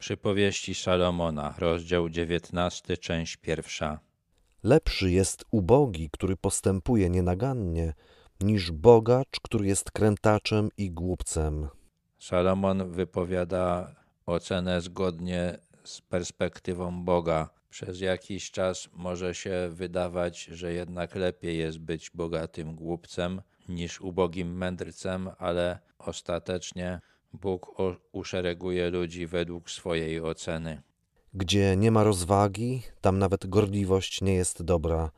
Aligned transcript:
Przypowieści 0.00 0.74
Salomona, 0.74 1.54
rozdział 1.58 2.08
19, 2.08 2.96
część 2.96 3.36
pierwsza. 3.36 4.00
Lepszy 4.62 5.10
jest 5.10 5.44
ubogi, 5.50 6.08
który 6.12 6.36
postępuje 6.36 7.10
nienagannie, 7.10 7.94
niż 8.40 8.72
bogacz, 8.72 9.40
który 9.42 9.66
jest 9.66 9.90
krętaczem 9.90 10.68
i 10.76 10.90
głupcem. 10.90 11.68
Salomon 12.18 12.92
wypowiada 12.92 13.94
ocenę 14.26 14.80
zgodnie 14.80 15.58
z 15.84 16.00
perspektywą 16.00 17.04
Boga. 17.04 17.50
Przez 17.70 18.00
jakiś 18.00 18.50
czas 18.50 18.88
może 18.92 19.34
się 19.34 19.68
wydawać, 19.70 20.44
że 20.44 20.72
jednak 20.72 21.14
lepiej 21.14 21.58
jest 21.58 21.78
być 21.78 22.10
bogatym 22.10 22.74
głupcem 22.74 23.42
niż 23.68 24.00
ubogim 24.00 24.56
mędrcem, 24.56 25.30
ale 25.38 25.78
ostatecznie 25.98 27.00
Bóg 27.32 27.74
uszereguje 28.12 28.90
ludzi 28.90 29.26
według 29.26 29.70
swojej 29.70 30.20
oceny. 30.20 30.82
Gdzie 31.34 31.76
nie 31.76 31.90
ma 31.90 32.04
rozwagi, 32.04 32.82
tam 33.00 33.18
nawet 33.18 33.46
gorliwość 33.46 34.22
nie 34.22 34.34
jest 34.34 34.62
dobra. 34.62 35.10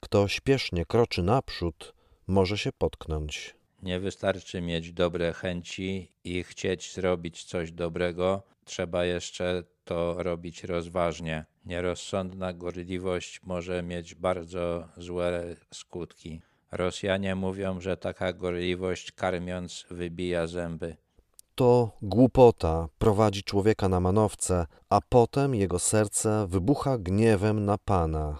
Kto 0.00 0.28
śpiesznie 0.28 0.84
kroczy 0.84 1.22
naprzód, 1.22 1.94
może 2.26 2.58
się 2.58 2.70
potknąć. 2.72 3.54
Nie 3.82 4.00
wystarczy 4.00 4.60
mieć 4.60 4.92
dobre 4.92 5.32
chęci 5.32 6.12
i 6.24 6.42
chcieć 6.42 6.94
zrobić 6.94 7.44
coś 7.44 7.72
dobrego, 7.72 8.42
trzeba 8.64 9.04
jeszcze 9.04 9.62
to 9.84 10.22
robić 10.22 10.64
rozważnie. 10.64 11.44
Nierozsądna 11.64 12.52
gorliwość 12.52 13.40
może 13.42 13.82
mieć 13.82 14.14
bardzo 14.14 14.88
złe 14.96 15.56
skutki. 15.74 16.40
Rosjanie 16.72 17.34
mówią, 17.34 17.80
że 17.80 17.96
taka 17.96 18.32
gorliwość 18.32 19.12
karmiąc 19.12 19.86
wybija 19.90 20.46
zęby. 20.46 20.96
To 21.56 21.90
głupota 22.02 22.88
prowadzi 22.98 23.42
człowieka 23.42 23.88
na 23.88 24.00
manowce, 24.00 24.66
a 24.88 25.00
potem 25.08 25.54
jego 25.54 25.78
serce 25.78 26.46
wybucha 26.48 26.98
gniewem 26.98 27.64
na 27.64 27.78
Pana. 27.78 28.38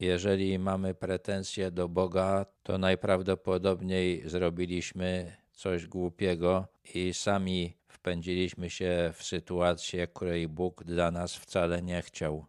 Jeżeli 0.00 0.58
mamy 0.58 0.94
pretensje 0.94 1.70
do 1.70 1.88
Boga, 1.88 2.46
to 2.62 2.78
najprawdopodobniej 2.78 4.28
zrobiliśmy 4.28 5.36
coś 5.52 5.86
głupiego 5.86 6.66
i 6.94 7.14
sami 7.14 7.76
wpędziliśmy 7.88 8.70
się 8.70 9.12
w 9.16 9.22
sytuację, 9.22 10.06
której 10.06 10.48
Bóg 10.48 10.84
dla 10.84 11.10
nas 11.10 11.34
wcale 11.34 11.82
nie 11.82 12.02
chciał. 12.02 12.44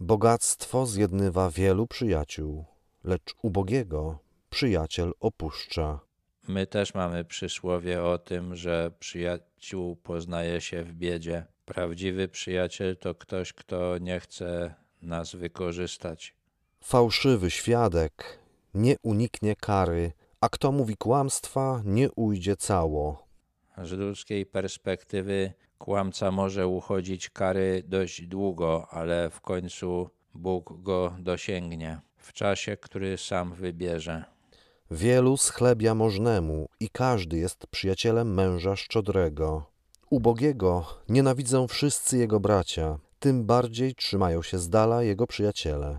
Bogactwo 0.00 0.86
zjednywa 0.86 1.50
wielu 1.50 1.86
przyjaciół, 1.86 2.64
lecz 3.04 3.34
ubogiego 3.42 4.18
przyjaciel 4.50 5.12
opuszcza. 5.20 6.09
My 6.48 6.66
też 6.66 6.94
mamy 6.94 7.24
przysłowie 7.24 8.02
o 8.02 8.18
tym, 8.18 8.56
że 8.56 8.90
przyjaciół 8.98 9.96
poznaje 9.96 10.60
się 10.60 10.84
w 10.84 10.92
biedzie. 10.92 11.44
Prawdziwy 11.64 12.28
przyjaciel 12.28 12.96
to 12.96 13.14
ktoś, 13.14 13.52
kto 13.52 13.98
nie 13.98 14.20
chce 14.20 14.74
nas 15.02 15.34
wykorzystać. 15.34 16.34
Fałszywy 16.84 17.50
świadek 17.50 18.38
nie 18.74 18.96
uniknie 19.02 19.56
kary, 19.56 20.12
a 20.40 20.48
kto 20.48 20.72
mówi 20.72 20.96
kłamstwa, 20.96 21.82
nie 21.84 22.12
ujdzie 22.12 22.56
cało. 22.56 23.26
Z 23.82 23.92
ludzkiej 23.92 24.46
perspektywy 24.46 25.52
kłamca 25.78 26.30
może 26.30 26.66
uchodzić 26.66 27.30
kary 27.30 27.82
dość 27.86 28.26
długo, 28.26 28.86
ale 28.90 29.30
w 29.30 29.40
końcu 29.40 30.10
Bóg 30.34 30.82
go 30.82 31.16
dosięgnie 31.18 32.00
w 32.16 32.32
czasie, 32.32 32.76
który 32.76 33.18
sam 33.18 33.54
wybierze. 33.54 34.24
Wielu 34.90 35.36
schlebia 35.36 35.94
możnemu 35.94 36.68
i 36.80 36.88
każdy 36.88 37.38
jest 37.38 37.66
przyjacielem 37.66 38.34
męża 38.34 38.76
szczodrego. 38.76 39.64
Ubogiego 40.10 40.86
nienawidzą 41.08 41.68
wszyscy 41.68 42.18
jego 42.18 42.40
bracia, 42.40 42.98
tym 43.18 43.44
bardziej 43.44 43.94
trzymają 43.94 44.42
się 44.42 44.58
z 44.58 44.68
dala 44.68 45.02
jego 45.02 45.26
przyjaciele. 45.26 45.98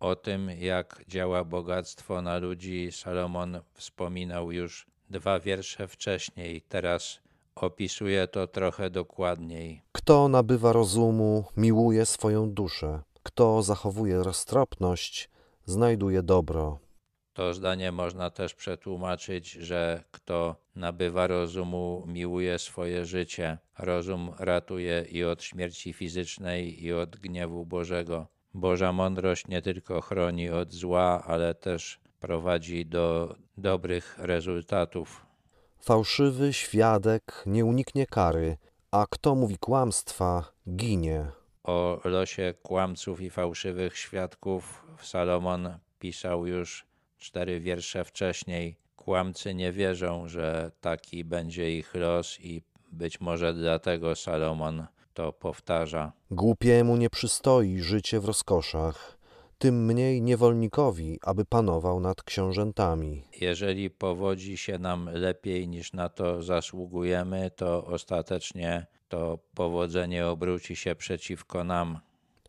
O 0.00 0.16
tym, 0.16 0.50
jak 0.50 1.04
działa 1.08 1.44
bogactwo 1.44 2.22
na 2.22 2.38
ludzi, 2.38 2.88
Salomon 2.92 3.60
wspominał 3.74 4.52
już 4.52 4.86
dwa 5.10 5.40
wiersze 5.40 5.88
wcześniej. 5.88 6.62
Teraz 6.68 7.18
opisuje 7.56 8.28
to 8.28 8.46
trochę 8.46 8.90
dokładniej. 8.90 9.82
Kto 9.92 10.28
nabywa 10.28 10.72
rozumu, 10.72 11.44
miłuje 11.56 12.06
swoją 12.06 12.50
duszę. 12.50 13.02
Kto 13.22 13.62
zachowuje 13.62 14.22
roztropność, 14.22 15.30
znajduje 15.66 16.22
dobro. 16.22 16.85
To 17.36 17.54
zdanie 17.54 17.92
można 17.92 18.30
też 18.30 18.54
przetłumaczyć, 18.54 19.50
że 19.50 20.04
kto 20.10 20.56
nabywa 20.76 21.26
rozumu, 21.26 22.04
miłuje 22.06 22.58
swoje 22.58 23.04
życie. 23.04 23.58
Rozum 23.78 24.32
ratuje 24.38 25.06
i 25.10 25.24
od 25.24 25.42
śmierci 25.42 25.92
fizycznej, 25.92 26.84
i 26.84 26.92
od 26.92 27.16
gniewu 27.16 27.66
Bożego. 27.66 28.26
Boża 28.54 28.92
mądrość 28.92 29.48
nie 29.48 29.62
tylko 29.62 30.00
chroni 30.00 30.50
od 30.50 30.72
zła, 30.72 31.24
ale 31.26 31.54
też 31.54 32.00
prowadzi 32.20 32.86
do 32.86 33.36
dobrych 33.58 34.18
rezultatów. 34.18 35.26
Fałszywy 35.80 36.52
świadek 36.52 37.42
nie 37.46 37.64
uniknie 37.64 38.06
kary, 38.06 38.56
a 38.90 39.06
kto 39.10 39.34
mówi 39.34 39.58
kłamstwa, 39.58 40.52
ginie. 40.68 41.26
O 41.64 42.00
losie 42.04 42.54
kłamców 42.62 43.20
i 43.20 43.30
fałszywych 43.30 43.98
świadków 43.98 44.86
Salomon 45.02 45.78
pisał 45.98 46.46
już 46.46 46.86
cztery 47.18 47.60
wiersze 47.60 48.04
wcześniej. 48.04 48.76
Kłamcy 48.96 49.54
nie 49.54 49.72
wierzą, 49.72 50.28
że 50.28 50.70
taki 50.80 51.24
będzie 51.24 51.78
ich 51.78 51.94
los, 51.94 52.40
i 52.40 52.62
być 52.92 53.20
może 53.20 53.54
dlatego 53.54 54.14
Salomon 54.14 54.86
to 55.14 55.32
powtarza. 55.32 56.12
Głupiemu 56.30 56.96
nie 56.96 57.10
przystoi 57.10 57.78
życie 57.78 58.20
w 58.20 58.24
rozkoszach, 58.24 59.18
tym 59.58 59.86
mniej 59.86 60.22
niewolnikowi, 60.22 61.18
aby 61.22 61.44
panował 61.44 62.00
nad 62.00 62.22
książętami. 62.22 63.24
Jeżeli 63.40 63.90
powodzi 63.90 64.56
się 64.56 64.78
nam 64.78 65.10
lepiej 65.12 65.68
niż 65.68 65.92
na 65.92 66.08
to 66.08 66.42
zasługujemy, 66.42 67.50
to 67.56 67.86
ostatecznie 67.86 68.86
to 69.08 69.38
powodzenie 69.54 70.26
obróci 70.26 70.76
się 70.76 70.94
przeciwko 70.94 71.64
nam. 71.64 71.98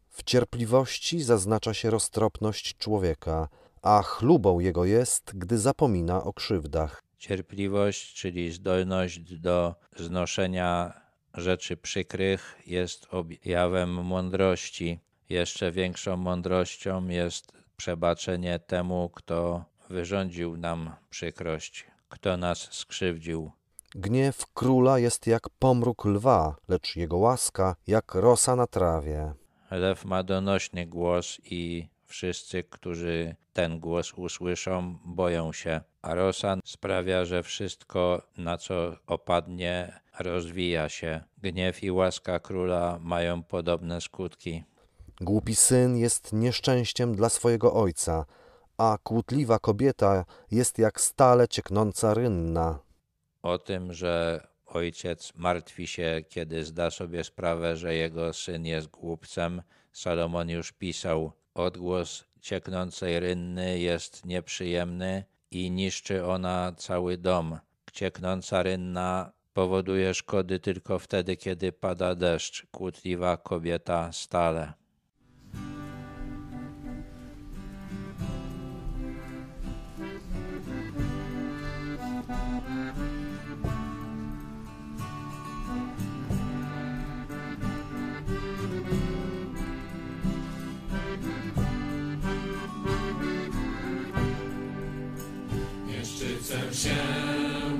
W 0.09 0.23
cierpliwości 0.23 1.23
zaznacza 1.23 1.73
się 1.73 1.89
roztropność 1.89 2.77
człowieka, 2.77 3.47
a 3.87 4.01
chlubą 4.03 4.59
jego 4.59 4.85
jest, 4.85 5.31
gdy 5.35 5.57
zapomina 5.57 6.23
o 6.23 6.33
krzywdach. 6.33 7.03
Cierpliwość, 7.17 8.13
czyli 8.13 8.51
zdolność 8.51 9.19
do 9.39 9.75
znoszenia 9.95 10.93
rzeczy 11.33 11.77
przykrych, 11.77 12.55
jest 12.65 13.07
objawem 13.11 14.05
mądrości. 14.05 14.99
Jeszcze 15.29 15.71
większą 15.71 16.17
mądrością 16.17 17.07
jest 17.07 17.51
przebaczenie 17.77 18.59
temu, 18.59 19.09
kto 19.15 19.65
wyrządził 19.89 20.57
nam 20.57 20.95
przykrość, 21.09 21.87
kto 22.09 22.37
nas 22.37 22.57
skrzywdził. 22.71 23.51
Gniew 23.95 24.45
króla 24.53 24.99
jest 24.99 25.27
jak 25.27 25.49
pomruk 25.49 26.05
lwa, 26.05 26.55
lecz 26.67 26.95
jego 26.95 27.17
łaska 27.17 27.75
jak 27.87 28.15
rosa 28.15 28.55
na 28.55 28.67
trawie. 28.67 29.33
Lew 29.71 30.05
ma 30.05 30.23
donośny 30.23 30.85
głos 30.85 31.37
i 31.43 31.87
wszyscy, 32.07 32.63
którzy 32.63 33.35
ten 33.53 33.79
głos 33.79 34.13
usłyszą, 34.13 34.97
boją 35.05 35.53
się, 35.53 35.81
a 36.01 36.15
rosa 36.15 36.57
sprawia, 36.65 37.25
że 37.25 37.43
wszystko, 37.43 38.21
na 38.37 38.57
co 38.57 38.95
opadnie, 39.07 39.99
rozwija 40.19 40.89
się. 40.89 41.23
Gniew 41.37 41.83
i 41.83 41.91
łaska 41.91 42.39
króla 42.39 42.99
mają 43.01 43.43
podobne 43.43 44.01
skutki. 44.01 44.63
Głupi 45.21 45.55
syn 45.55 45.97
jest 45.97 46.33
nieszczęściem 46.33 47.15
dla 47.15 47.29
swojego 47.29 47.73
ojca, 47.73 48.25
a 48.77 48.97
kłótliwa 49.03 49.59
kobieta 49.59 50.25
jest 50.51 50.79
jak 50.79 51.01
stale 51.01 51.47
cieknąca 51.47 52.13
rynna. 52.13 52.79
O 53.41 53.57
tym, 53.57 53.93
że 53.93 54.47
ojciec 54.65 55.33
martwi 55.35 55.87
się, 55.87 56.21
kiedy 56.29 56.65
zda 56.65 56.91
sobie 56.91 57.23
sprawę, 57.23 57.77
że 57.77 57.95
jego 57.95 58.33
syn 58.33 58.65
jest 58.65 58.87
głupcem, 58.87 59.61
Salomon 59.91 60.49
już 60.49 60.71
pisał. 60.71 61.31
Odgłos 61.57 62.23
cieknącej 62.41 63.19
rynny 63.19 63.79
jest 63.79 64.25
nieprzyjemny 64.25 65.23
i 65.51 65.71
niszczy 65.71 66.25
ona 66.25 66.73
cały 66.77 67.17
dom. 67.17 67.59
Cieknąca 67.93 68.63
rynna 68.63 69.31
powoduje 69.53 70.13
szkody 70.13 70.59
tylko 70.59 70.99
wtedy, 70.99 71.37
kiedy 71.37 71.71
pada 71.71 72.15
deszcz. 72.15 72.65
Kłótliwa 72.71 73.37
kobieta 73.37 74.11
stale. 74.11 74.73
Się 96.77 96.95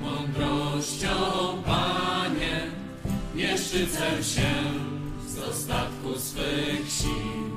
mądrością, 0.02 1.08
Panie, 1.66 2.72
nie 3.36 3.58
szczycę 3.58 4.24
się 4.24 4.50
z 5.28 5.36
dostatku 5.36 6.20
swych 6.20 6.92
sił. 6.92 7.48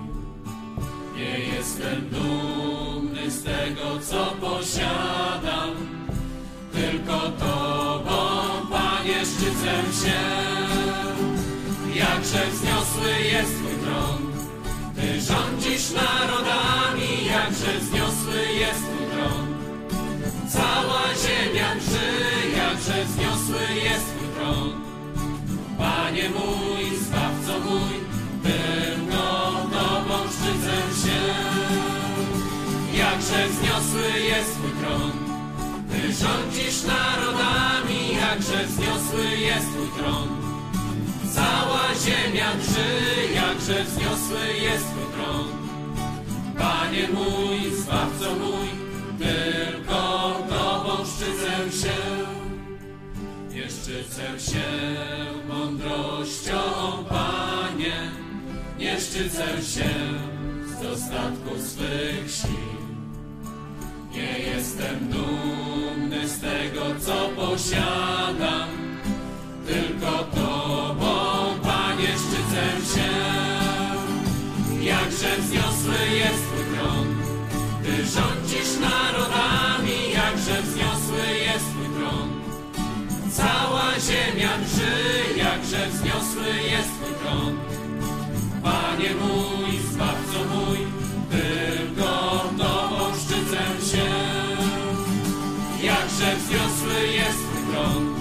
Nie 1.17 1.39
jestem 1.39 2.11
dumny 2.11 3.31
z 3.31 3.45
tego, 3.45 3.99
co 4.01 4.27
posiadam, 4.41 5.71
tylko 6.73 7.19
Tobą, 7.19 8.21
Panie, 8.71 9.27
szczycę 9.27 10.05
się. 10.05 10.21
Jakże 11.95 12.47
wzniosły 12.51 13.11
jest 13.33 13.55
Twój 13.57 13.77
tron, 13.85 14.33
Ty 14.97 15.21
rządzisz 15.21 15.91
narodami, 15.91 17.27
jakże 17.27 17.79
wzniosły 17.81 18.53
jest 18.59 18.81
Twój 18.81 19.07
tron. 19.07 19.40
Cała 20.53 21.03
ziemia 21.23 21.75
drży, 21.75 22.11
jakże 22.57 23.05
wzniosły 23.05 23.75
jest 23.85 24.07
Twój 24.07 24.29
tron. 24.37 24.71
Panie 25.79 26.31
mój, 26.31 26.99
Zbawco 26.99 27.61
mój, 27.65 27.95
tylko 28.43 29.53
Tobą 29.73 30.17
szczycę 30.29 30.77
się. 31.03 31.21
Jakże 32.99 33.49
wzniosły 33.49 34.21
jest 34.21 34.55
Twój 34.55 34.71
tron, 34.71 35.13
Ty 35.91 36.13
rządzisz 36.13 36.83
narodami, 36.83 38.17
jakże 38.17 38.67
wzniosły 38.67 39.37
jest 39.37 39.67
Twój 39.67 39.89
tron. 39.99 40.29
Cała 41.35 41.85
ziemia 42.05 42.55
drży, 42.55 43.35
jakże 43.35 43.85
wzniosły 43.85 44.47
jest 44.63 44.85
Twój 44.85 45.13
tron. 45.15 45.47
Panie 46.59 47.09
mój, 47.15 47.77
Zbawco 47.77 48.35
mój, 48.35 48.80
szczycę 54.01 54.53
się 54.53 54.65
mądrością, 55.49 56.61
Panie, 57.09 58.11
nie 58.79 59.01
szczycę 59.01 59.47
się 59.47 59.91
z 60.67 60.83
dostatku 60.83 61.59
swych 61.59 62.31
sił. 62.31 62.81
Nie 64.13 64.39
jestem 64.39 65.09
dumny 65.09 66.29
z 66.29 66.41
tego, 66.41 66.81
co 67.01 67.29
posiadam, 67.29 68.69
tylko 69.67 70.25
Tobą, 70.35 71.15
Panie, 71.63 72.09
szczycę 72.09 72.95
się. 72.95 73.11
Jakże 74.85 75.37
wzniosły 75.39 76.17
jest 76.19 76.45
Twój 76.47 76.65
tron, 76.77 77.07
Ty 77.83 78.07
rządzisz 78.07 78.81
narodami, 78.81 80.13
jakże 80.15 80.63
wzniosły 80.63 80.90
Cała 84.11 84.19
ziemia 84.19 84.59
drży, 84.59 85.39
jakże 85.39 85.89
wzniosły 85.89 86.63
jest 86.71 86.89
Twój 86.89 87.15
tron. 87.23 87.57
Panie 88.63 89.11
mój, 89.15 89.79
Zbawco 89.93 90.45
mój, 90.55 90.79
tylko 91.31 92.45
Tobą 92.59 93.15
szczycę 93.15 93.63
się. 93.91 94.11
Jakże 95.83 96.37
wzniosły 96.37 97.09
jest 97.15 97.39
Twój 97.39 97.75
tron, 97.75 98.15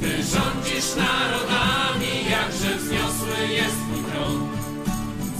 Ty 0.00 0.08
rządzisz 0.08 0.96
narodami, 0.96 2.30
jakże 2.30 2.76
wzniosły 2.78 3.48
jest 3.54 3.76
Twój 3.76 4.04
tron. 4.12 4.48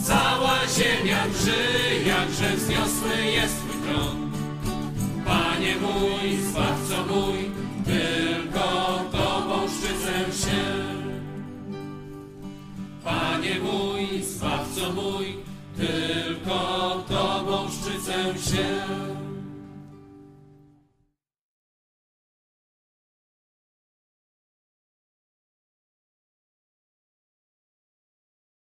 Cała 0.04 0.58
ziemia 0.78 1.24
drży, 1.28 1.62
jakże 2.06 2.56
wzniosły 2.56 3.24
jest 3.32 3.54
Twój 3.56 3.82
tron. 3.82 4.30
Panie 5.26 5.74
mój, 5.76 6.36
Zbawco 6.36 7.14
mój, 7.14 7.50